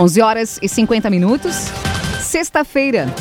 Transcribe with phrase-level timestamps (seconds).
[0.00, 1.54] 11 horas e 50 minutos.
[2.22, 3.14] Sexta-feira,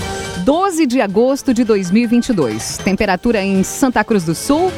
[0.46, 2.78] 12 de agosto de 2022.
[2.78, 4.72] Temperatura em Santa Cruz do Sul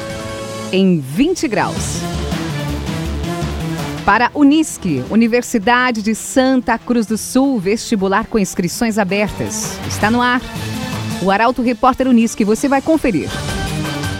[0.72, 2.00] em 20 graus.
[4.04, 9.78] Para Unisque, Universidade de Santa Cruz do Sul, vestibular com inscrições abertas.
[9.86, 10.40] Está no ar.
[11.22, 13.28] O Arauto Repórter Unisque, você vai conferir.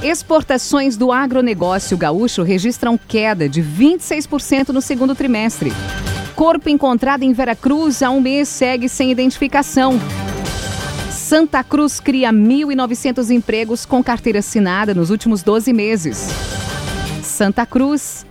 [0.04, 5.72] Exportações do agronegócio gaúcho registram queda de 26% no segundo trimestre.
[6.34, 9.98] Corpo encontrado em Veracruz há um mês segue sem identificação.
[11.10, 16.28] Santa Cruz cria 1.900 empregos com carteira assinada nos últimos 12 meses.
[17.22, 18.26] Santa Cruz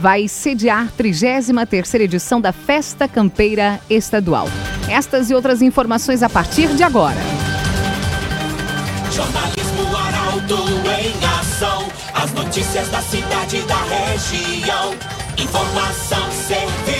[0.00, 4.48] vai sediar 33ª edição da Festa Campeira Estadual.
[4.88, 7.20] Estas e outras informações a partir de agora.
[9.12, 10.64] Jornalismo Arauto
[10.98, 11.86] em ação.
[12.14, 14.94] As notícias da cidade e da região.
[15.36, 16.99] Informação, serviço.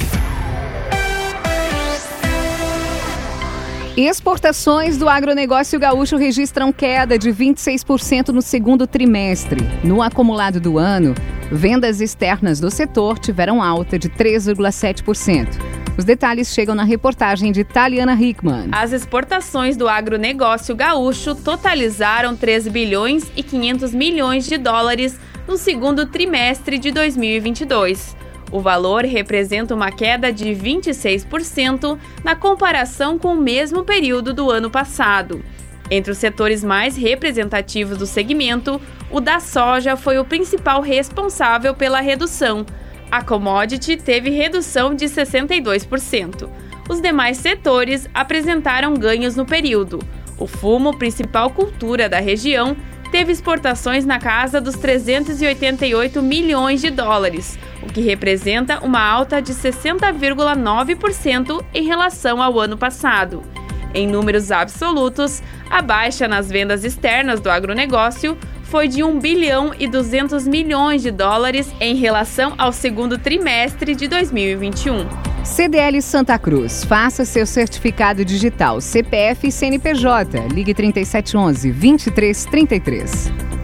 [3.97, 9.59] Exportações do agronegócio gaúcho registram queda de 26% no segundo trimestre.
[9.83, 11.13] No acumulado do ano,
[11.51, 15.59] vendas externas do setor tiveram alta de 3,7%.
[15.97, 18.69] Os detalhes chegam na reportagem de Taliana Hickman.
[18.71, 26.05] As exportações do agronegócio gaúcho totalizaram 3 bilhões e 500 milhões de dólares no segundo
[26.05, 28.20] trimestre de 2022.
[28.51, 34.69] O valor representa uma queda de 26% na comparação com o mesmo período do ano
[34.69, 35.41] passado.
[35.89, 38.79] Entre os setores mais representativos do segmento,
[39.09, 42.65] o da soja foi o principal responsável pela redução.
[43.09, 46.49] A commodity teve redução de 62%.
[46.89, 49.99] Os demais setores apresentaram ganhos no período.
[50.37, 52.75] O fumo, principal cultura da região,
[53.11, 59.53] teve exportações na casa dos 388 milhões de dólares, o que representa uma alta de
[59.53, 63.41] 60,9% em relação ao ano passado.
[63.93, 69.85] Em números absolutos, a baixa nas vendas externas do agronegócio foi de 1 bilhão e
[69.85, 75.05] 200 milhões de dólares em relação ao segundo trimestre de 2021.
[75.43, 76.85] CDL Santa Cruz.
[76.85, 80.47] Faça seu certificado digital CPF e CNPJ.
[80.53, 83.60] Ligue 3711 2333.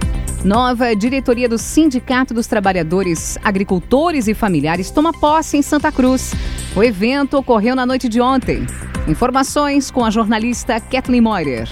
[0.47, 6.33] Nova diretoria do Sindicato dos Trabalhadores Agricultores e Familiares toma posse em Santa Cruz.
[6.73, 8.65] O evento ocorreu na noite de ontem.
[9.09, 11.67] Informações com a jornalista Kathleen Moyer.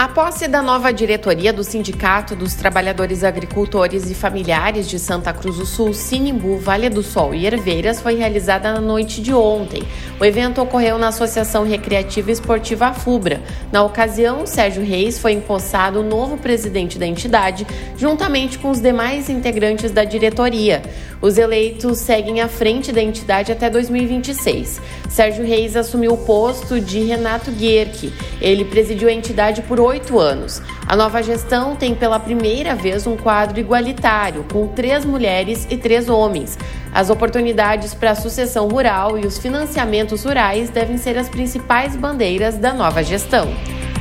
[0.00, 5.58] A posse da nova diretoria do Sindicato dos Trabalhadores Agricultores e Familiares de Santa Cruz
[5.58, 9.82] do Sul, Sinimbu, Vale do Sol e Herveiras foi realizada na noite de ontem.
[10.18, 13.42] O evento ocorreu na Associação Recreativa e Esportiva FUBRA.
[13.70, 19.28] Na ocasião, Sérgio Reis foi empossado o novo presidente da entidade, juntamente com os demais
[19.28, 20.80] integrantes da diretoria.
[21.20, 24.80] Os eleitos seguem à frente da entidade até 2026.
[25.10, 28.12] Sérgio Reis assumiu o posto de Renato Guerque.
[28.40, 30.62] Ele presidiu a entidade por oito anos.
[30.86, 36.08] A nova gestão tem pela primeira vez um quadro igualitário, com três mulheres e três
[36.08, 36.56] homens.
[36.94, 42.56] As oportunidades para a sucessão rural e os financiamentos rurais devem ser as principais bandeiras
[42.56, 43.48] da nova gestão.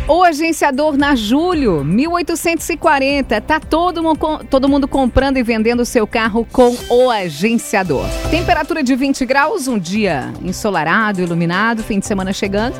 [0.09, 3.39] O agenciador na Julho, 1840.
[3.41, 8.07] Tá todo mundo, todo mundo comprando e vendendo seu carro com o agenciador.
[8.31, 12.73] Temperatura de 20 graus, um dia ensolarado, iluminado, fim de semana chegando.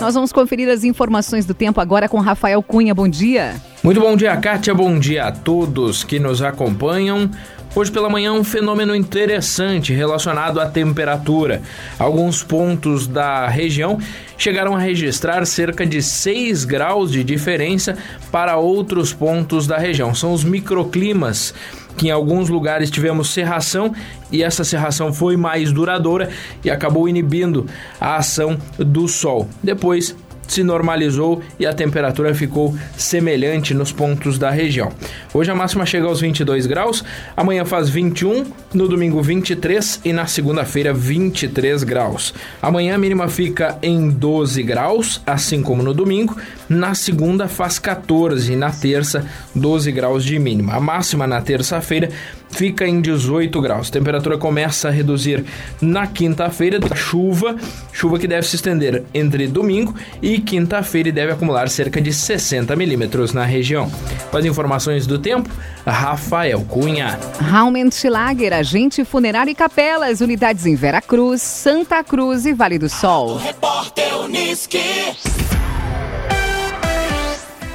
[0.00, 2.92] Nós vamos conferir as informações do tempo agora com Rafael Cunha.
[2.92, 3.54] Bom dia.
[3.80, 4.74] Muito bom dia, Kátia.
[4.74, 7.30] Bom dia a todos que nos acompanham.
[7.74, 11.62] Hoje pela manhã um fenômeno interessante relacionado à temperatura.
[11.98, 13.98] Alguns pontos da região
[14.36, 17.96] chegaram a registrar cerca de 6 graus de diferença
[18.30, 20.14] para outros pontos da região.
[20.14, 21.54] São os microclimas
[21.96, 23.94] que em alguns lugares tivemos serração
[24.30, 26.28] e essa serração foi mais duradoura
[26.62, 27.66] e acabou inibindo
[27.98, 29.48] a ação do sol.
[29.62, 30.14] Depois
[30.46, 34.92] se normalizou e a temperatura ficou semelhante nos pontos da região.
[35.32, 37.04] Hoje a máxima chega aos 22 graus,
[37.36, 38.44] amanhã faz 21,
[38.74, 42.34] no domingo 23 e na segunda-feira 23 graus.
[42.60, 46.36] Amanhã a mínima fica em 12 graus, assim como no domingo.
[46.68, 50.74] Na segunda faz 14 e na terça 12 graus de mínima.
[50.74, 52.10] A máxima na terça-feira
[52.52, 53.88] fica em 18 graus.
[53.88, 55.44] A temperatura começa a reduzir
[55.80, 57.56] na quinta-feira, chuva,
[57.92, 62.74] chuva que deve se estender entre domingo e quinta-feira e deve acumular cerca de 60
[62.76, 63.90] milímetros na região.
[64.30, 65.50] Com as informações do tempo,
[65.86, 67.18] Rafael Cunha.
[67.38, 73.36] Raumenschlager, agente funerário e capelas, unidades em Veracruz, Santa Cruz e Vale do Sol.
[73.36, 74.80] Repórter Uniski.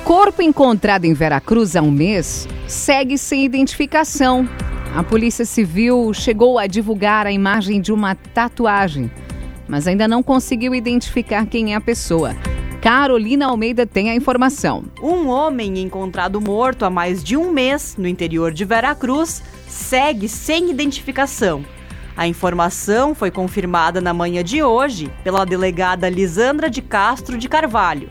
[0.03, 4.47] Corpo encontrado em Veracruz há um mês segue sem identificação.
[4.95, 9.11] A Polícia Civil chegou a divulgar a imagem de uma tatuagem,
[9.67, 12.35] mas ainda não conseguiu identificar quem é a pessoa.
[12.81, 14.83] Carolina Almeida tem a informação.
[15.01, 20.69] Um homem encontrado morto há mais de um mês no interior de Veracruz segue sem
[20.69, 21.65] identificação.
[22.15, 28.09] A informação foi confirmada na manhã de hoje pela delegada Lisandra de Castro de Carvalho.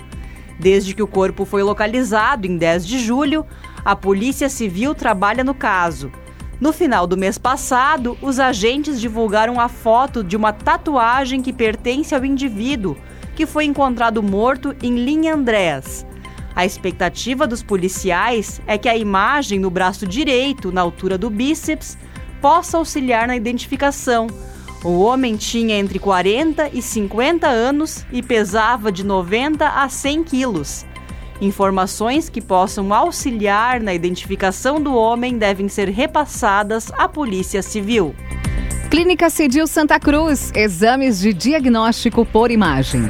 [0.59, 3.45] Desde que o corpo foi localizado em 10 de julho,
[3.85, 6.11] a Polícia Civil trabalha no caso.
[6.59, 12.15] No final do mês passado, os agentes divulgaram a foto de uma tatuagem que pertence
[12.15, 12.97] ao indivíduo,
[13.35, 16.07] que foi encontrado morto em Linha Andrés.
[16.55, 21.99] A expectativa dos policiais é que a imagem no braço direito, na altura do bíceps,
[22.41, 24.27] possa auxiliar na identificação.
[24.83, 30.87] O homem tinha entre 40 e 50 anos e pesava de 90 a 100 quilos.
[31.41, 38.15] Informações que possam auxiliar na identificação do homem devem ser repassadas à Polícia Civil.
[38.91, 43.03] Clínica Cedil Santa Cruz, exames de diagnóstico por imagem.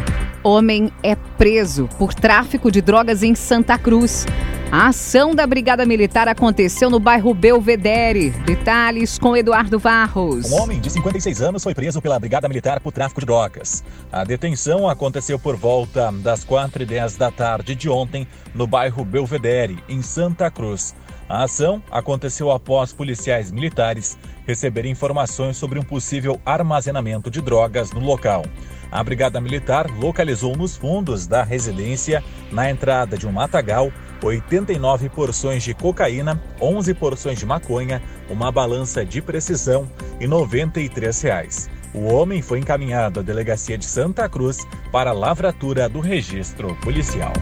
[0.42, 4.26] Homem é preso por tráfico de drogas em Santa Cruz.
[4.70, 8.30] A ação da Brigada Militar aconteceu no bairro Belvedere.
[8.30, 10.50] Detalhes com Eduardo Varros.
[10.50, 13.84] Um homem de 56 anos foi preso pela Brigada Militar por tráfico de drogas.
[14.10, 19.04] A detenção aconteceu por volta das 4 e 10 da tarde de ontem no bairro
[19.04, 20.96] Belvedere, em Santa Cruz.
[21.28, 28.00] A ação aconteceu após policiais militares receberem informações sobre um possível armazenamento de drogas no
[28.00, 28.44] local.
[28.90, 32.22] A Brigada Militar localizou nos fundos da residência,
[32.52, 33.92] na entrada de um matagal,
[34.22, 39.88] 89 porções de cocaína, 11 porções de maconha, uma balança de precisão
[40.20, 41.68] e 93 reais.
[41.94, 47.32] O homem foi encaminhado à delegacia de Santa Cruz para lavratura do registro policial.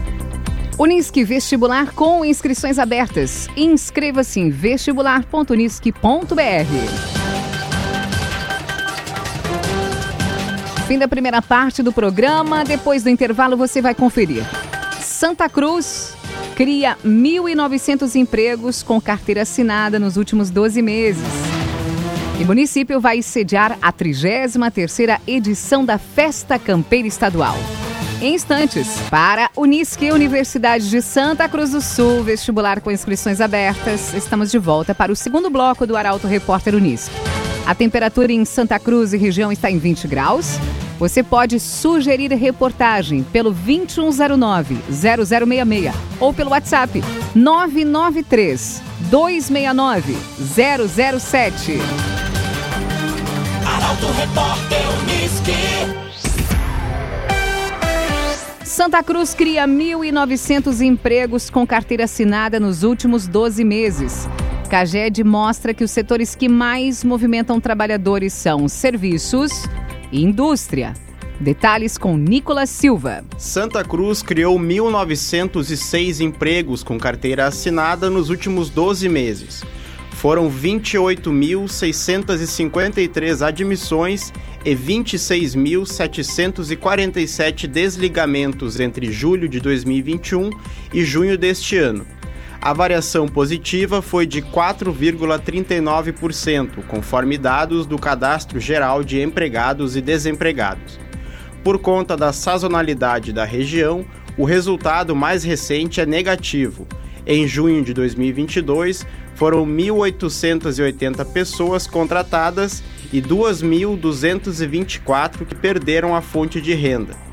[0.77, 3.47] Unisque Vestibular com inscrições abertas.
[3.55, 7.25] Inscreva-se em vestibular.unisque.br.
[10.87, 12.63] Fim da primeira parte do programa.
[12.63, 14.43] Depois do intervalo, você vai conferir.
[15.01, 16.14] Santa Cruz
[16.55, 21.23] cria 1.900 empregos com carteira assinada nos últimos 12 meses.
[22.39, 27.55] E o município vai sediar a 33ª edição da Festa Campeira Estadual.
[28.21, 34.49] Em instantes, para Unisque, Universidade de Santa Cruz do Sul, vestibular com inscrições abertas, estamos
[34.49, 37.13] de volta para o segundo bloco do Arauto Repórter Unisque.
[37.65, 40.57] A temperatura em Santa Cruz e região está em 20 graus.
[40.97, 47.03] Você pode sugerir reportagem pelo 2109-0066 ou pelo WhatsApp
[47.35, 50.15] 993 269
[50.89, 51.79] 007.
[53.65, 54.85] Arauto Repórter.
[58.75, 64.27] Santa Cruz cria 1.900 empregos com carteira assinada nos últimos 12 meses.
[64.69, 69.63] Caged mostra que os setores que mais movimentam trabalhadores são serviços
[70.11, 70.93] e indústria.
[71.39, 73.23] Detalhes com Nicolas Silva.
[73.37, 79.61] Santa Cruz criou 1.906 empregos com carteira assinada nos últimos 12 meses.
[80.11, 84.31] Foram 28.653 admissões
[84.63, 90.49] e 26.747 desligamentos entre julho de 2021
[90.93, 92.07] e junho deste ano.
[92.61, 100.99] A variação positiva foi de 4,39%, conforme dados do Cadastro Geral de Empregados e Desempregados.
[101.63, 104.03] Por conta da sazonalidade da região,
[104.37, 106.87] o resultado mais recente é negativo.
[107.25, 116.73] Em junho de 2022, foram 1.880 pessoas contratadas e 2.224 que perderam a fonte de
[116.73, 117.24] renda.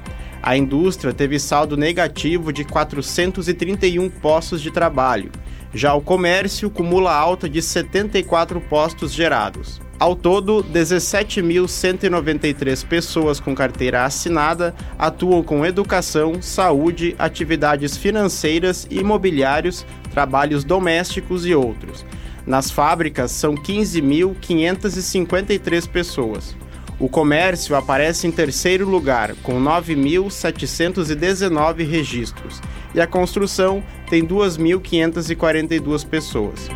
[0.42, 5.30] A indústria teve saldo negativo de 431 postos de trabalho.
[5.72, 9.80] Já o comércio cumula alta de 74 postos gerados.
[10.00, 20.64] Ao todo, 17.193 pessoas com carteira assinada atuam com educação, saúde, atividades financeiras, imobiliários, trabalhos
[20.64, 22.04] domésticos e outros.
[22.44, 26.56] Nas fábricas, são 15.553 pessoas.
[27.02, 32.62] O comércio aparece em terceiro lugar, com 9.719 registros,
[32.94, 36.68] e a construção tem 2.542 pessoas.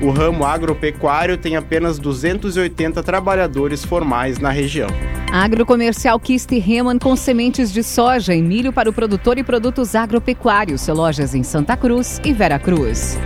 [0.00, 4.88] o ramo agropecuário tem apenas 280 trabalhadores formais na região.
[5.32, 10.86] Agrocomercial Kist Reman com sementes de soja e milho para o produtor e produtos agropecuários.
[10.86, 13.18] Lojas em Santa Cruz e Vera Cruz.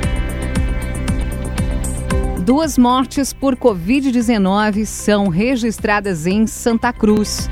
[2.47, 7.51] Duas mortes por Covid-19 são registradas em Santa Cruz.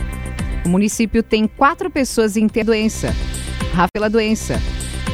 [0.65, 3.13] O município tem quatro pessoas em ter doença.
[3.73, 4.63] Rafaela doença.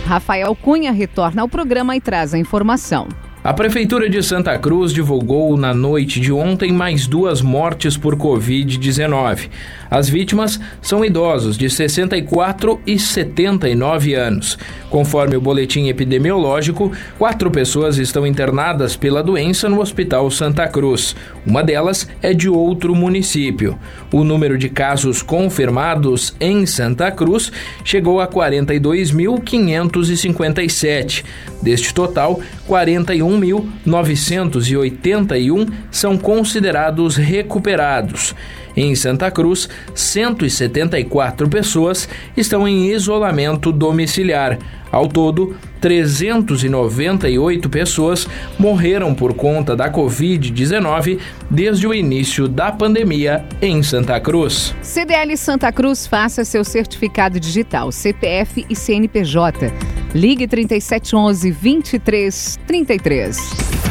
[0.04, 3.08] Rafael Cunha retorna ao programa e traz a informação.
[3.42, 9.49] A Prefeitura de Santa Cruz divulgou na noite de ontem mais duas mortes por Covid-19.
[9.90, 14.56] As vítimas são idosos de 64 e 79 anos.
[14.88, 21.16] Conforme o boletim epidemiológico, quatro pessoas estão internadas pela doença no Hospital Santa Cruz.
[21.44, 23.76] Uma delas é de outro município.
[24.12, 27.50] O número de casos confirmados em Santa Cruz
[27.85, 31.25] chegou a 42.557.
[31.61, 38.37] Deste total, 41.981 são considerados recuperados.
[38.77, 44.59] Em Santa Cruz, 174 pessoas estão em isolamento domiciliar.
[44.93, 48.27] Ao todo, 398 pessoas
[48.59, 54.75] morreram por conta da Covid-19 desde o início da pandemia em Santa Cruz.
[54.83, 59.73] CDL Santa Cruz faça seu certificado digital, CPF e CNPJ.
[60.12, 63.89] Ligue 3711 2333.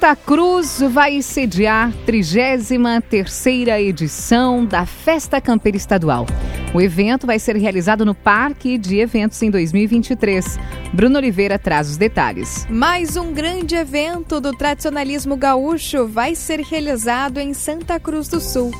[0.00, 6.24] Santa Cruz vai sediar 33ª edição da Festa Campeira Estadual.
[6.72, 10.58] O evento vai ser realizado no Parque de Eventos em 2023.
[10.94, 12.66] Bruno Oliveira traz os detalhes.
[12.70, 18.70] Mais um grande evento do tradicionalismo gaúcho vai ser realizado em Santa Cruz do Sul.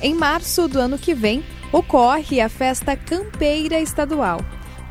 [0.00, 4.40] Em março do ano que vem, ocorre a Festa Campeira Estadual.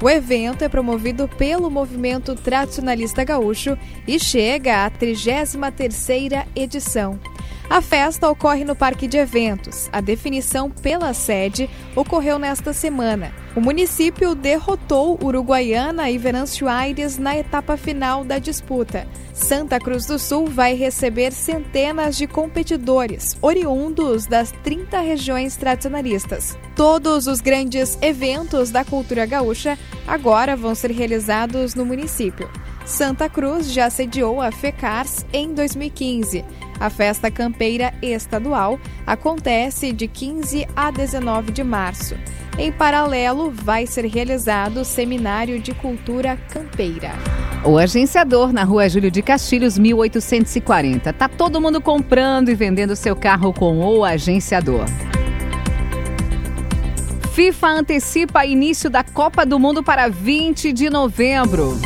[0.02, 3.78] O evento é promovido pelo Movimento Tradicionalista Gaúcho
[4.08, 7.20] e chega à 33ª edição.
[7.70, 9.90] A festa ocorre no Parque de Eventos.
[9.94, 13.32] A definição pela sede ocorreu nesta semana.
[13.56, 19.08] O município derrotou Uruguaiana e Venâncio Aires na etapa final da disputa.
[19.36, 26.58] Santa Cruz do Sul vai receber centenas de competidores, oriundos das 30 regiões tradicionalistas.
[26.76, 32.50] Todos os grandes eventos da cultura gaúcha agora vão ser realizados no município.
[32.90, 36.44] Santa Cruz já sediou a FECARS em 2015.
[36.80, 42.16] A festa campeira estadual acontece de 15 a 19 de março.
[42.58, 47.12] Em paralelo, vai ser realizado o Seminário de Cultura Campeira.
[47.64, 51.14] O agenciador na rua Júlio de Castilhos, 1840.
[51.14, 54.86] Tá todo mundo comprando e vendendo seu carro com o agenciador.
[57.34, 61.78] FIFA antecipa início da Copa do Mundo para 20 de novembro.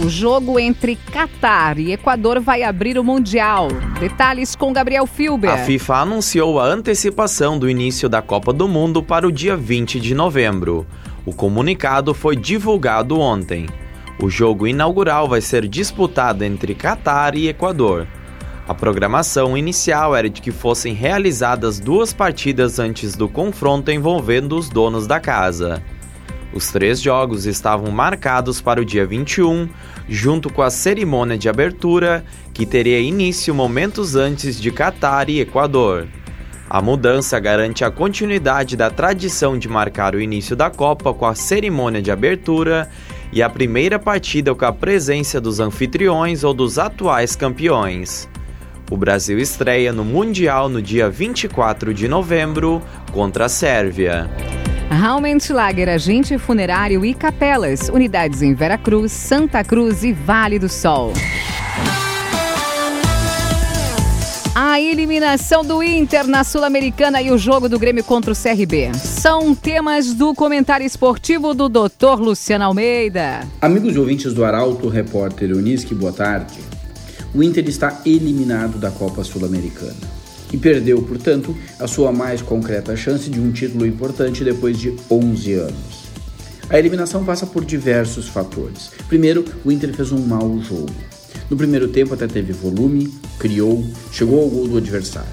[0.00, 3.68] O jogo entre Catar e Equador vai abrir o Mundial.
[4.00, 5.50] Detalhes com Gabriel Filber.
[5.50, 10.00] A FIFA anunciou a antecipação do início da Copa do Mundo para o dia 20
[10.00, 10.86] de novembro.
[11.26, 13.66] O comunicado foi divulgado ontem.
[14.18, 18.08] O jogo inaugural vai ser disputado entre Catar e Equador.
[18.66, 24.70] A programação inicial era de que fossem realizadas duas partidas antes do confronto envolvendo os
[24.70, 25.82] donos da casa.
[26.52, 29.68] Os três jogos estavam marcados para o dia 21,
[30.08, 36.06] junto com a cerimônia de abertura, que teria início momentos antes de Catar e Equador.
[36.68, 41.34] A mudança garante a continuidade da tradição de marcar o início da Copa com a
[41.34, 42.88] cerimônia de abertura
[43.32, 48.28] e a primeira partida com a presença dos anfitriões ou dos atuais campeões.
[48.90, 54.30] O Brasil estreia no Mundial no dia 24 de novembro contra a Sérvia.
[54.92, 57.88] Raumentlager, agente funerário e capelas.
[57.88, 61.14] Unidades em Veracruz, Santa Cruz e Vale do Sol.
[64.54, 68.92] A eliminação do Inter na Sul-Americana e o jogo do Grêmio contra o CRB.
[68.94, 72.20] São temas do comentário esportivo do Dr.
[72.20, 73.48] Luciano Almeida.
[73.62, 76.60] Amigos e ouvintes do Arauto, repórter Unisque, boa tarde.
[77.34, 80.21] O Inter está eliminado da Copa Sul-Americana
[80.52, 85.52] e perdeu, portanto, a sua mais concreta chance de um título importante depois de 11
[85.54, 86.02] anos.
[86.68, 88.90] A eliminação passa por diversos fatores.
[89.08, 90.90] Primeiro, o Inter fez um mau jogo.
[91.50, 95.28] No primeiro tempo até teve volume, criou, chegou ao gol do adversário.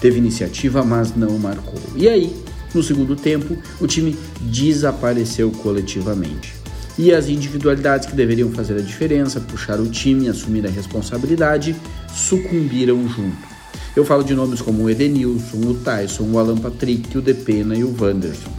[0.00, 1.80] Teve iniciativa, mas não marcou.
[1.94, 2.36] E aí,
[2.74, 6.54] no segundo tempo, o time desapareceu coletivamente.
[6.98, 11.76] E as individualidades que deveriam fazer a diferença, puxar o time, assumir a responsabilidade,
[12.14, 13.55] sucumbiram junto.
[13.94, 17.84] Eu falo de nomes como o Edenilson, o Tyson, o Alan Patrick, o Depena e
[17.84, 18.50] o Wanderson,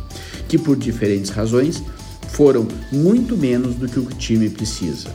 [0.47, 1.83] que por diferentes razões
[2.29, 5.09] foram muito menos do que o time precisa.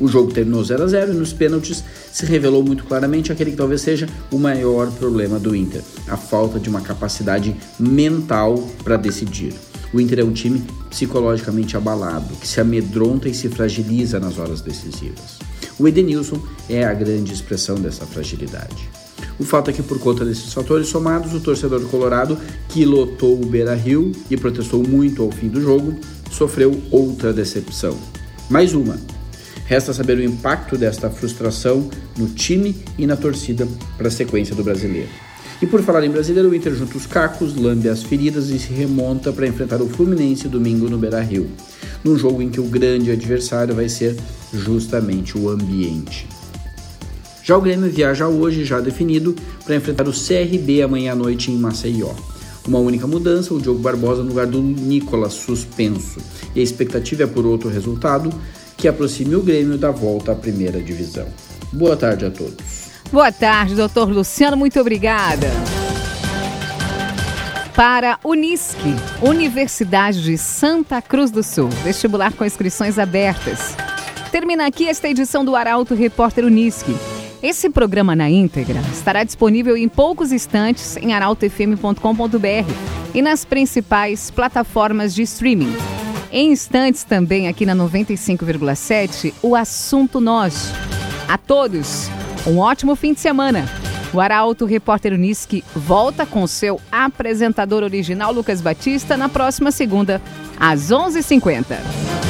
[0.00, 3.56] O jogo terminou 0 a 0 e nos pênaltis se revelou muito claramente aquele que
[3.56, 9.52] talvez seja o maior problema do Inter: a falta de uma capacidade mental para decidir.
[9.92, 14.60] O Inter é um time psicologicamente abalado, que se amedronta e se fragiliza nas horas
[14.60, 15.38] decisivas.
[15.80, 18.90] O Edenilson é a grande expressão dessa fragilidade.
[19.38, 22.36] O fato é que, por conta desses fatores somados, o torcedor colorado,
[22.68, 25.98] que lotou o Beira Rio e protestou muito ao fim do jogo,
[26.30, 27.96] sofreu outra decepção.
[28.50, 28.98] Mais uma.
[29.64, 34.62] Resta saber o impacto desta frustração no time e na torcida para a sequência do
[34.62, 35.08] brasileiro.
[35.62, 38.70] E por falar em brasileiro, o Inter junta os cacos, lambe as feridas e se
[38.70, 41.48] remonta para enfrentar o Fluminense domingo no Beira Rio,
[42.04, 44.14] num jogo em que o grande adversário vai ser
[44.52, 46.26] justamente o ambiente.
[47.42, 51.56] Já o Grêmio viaja hoje, já definido, para enfrentar o CRB amanhã à noite em
[51.56, 52.14] Maceió.
[52.66, 56.20] Uma única mudança, o Diogo Barbosa no lugar do Nicolas suspenso.
[56.54, 58.30] E a expectativa é por outro resultado
[58.76, 61.26] que aproxime o Grêmio da volta à primeira divisão.
[61.72, 62.90] Boa tarde a todos.
[63.10, 65.48] Boa tarde, doutor Luciano, muito obrigada.
[67.74, 73.74] Para Unisque, Universidade de Santa Cruz do Sul, vestibular com inscrições abertas.
[74.30, 76.94] Termina aqui esta edição do Arauto Repórter Unisque.
[77.42, 82.72] Esse programa na íntegra estará disponível em poucos instantes em arautofm.com.br
[83.12, 85.74] e nas principais plataformas de streaming.
[86.30, 90.70] Em instantes também aqui na 95,7, o assunto nós.
[91.26, 92.08] A todos,
[92.46, 93.64] um ótimo fim de semana.
[94.12, 100.22] O Arauto Repórter Unisque volta com seu apresentador original Lucas Batista na próxima segunda,
[100.58, 102.29] às 11h50.